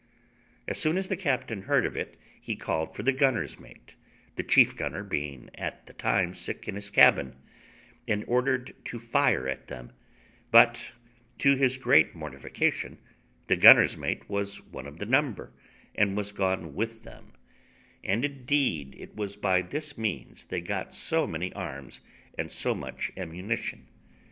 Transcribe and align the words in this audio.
As 0.67 0.79
soon 0.79 0.97
as 0.97 1.09
the 1.09 1.15
captain 1.15 1.61
heard 1.61 1.85
of 1.85 1.95
it 1.95 2.17
he 2.41 2.55
called 2.55 2.95
for 2.95 3.03
the 3.03 3.11
gunner's 3.11 3.59
mate, 3.59 3.93
the 4.35 4.41
chief 4.41 4.75
gunner 4.75 5.03
being 5.03 5.51
at 5.53 5.85
the 5.85 5.93
time 5.93 6.33
sick 6.33 6.67
in 6.67 6.73
his 6.73 6.89
cabin, 6.89 7.35
and 8.07 8.25
ordered 8.27 8.73
to 8.85 8.97
fire 8.97 9.47
at 9.47 9.67
them; 9.67 9.91
but, 10.49 10.93
to 11.37 11.53
his 11.53 11.77
great 11.77 12.15
mortification, 12.15 12.97
the 13.45 13.55
gunner's 13.55 13.95
mate 13.95 14.27
was 14.27 14.59
one 14.59 14.87
of 14.87 14.97
the 14.97 15.05
number, 15.05 15.51
and 15.93 16.17
was 16.17 16.31
gone 16.31 16.73
with 16.73 17.03
them; 17.03 17.33
and 18.03 18.25
indeed 18.25 18.95
it 18.97 19.15
was 19.15 19.35
by 19.35 19.61
this 19.61 19.99
means 19.99 20.45
they 20.45 20.61
got 20.61 20.95
so 20.95 21.27
many 21.27 21.53
arms 21.53 22.01
and 22.39 22.49
so 22.51 22.73
much 22.73 23.11
ammunition. 23.15 23.85